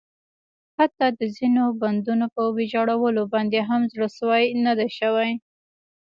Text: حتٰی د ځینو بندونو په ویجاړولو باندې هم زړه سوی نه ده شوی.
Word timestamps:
حتٰی 0.77 1.09
د 1.19 1.21
ځینو 1.37 1.63
بندونو 1.81 2.25
په 2.35 2.41
ویجاړولو 2.57 3.23
باندې 3.33 3.59
هم 3.69 3.81
زړه 3.91 4.07
سوی 4.19 4.43
نه 4.65 4.73
ده 4.79 4.87
شوی. 4.97 5.31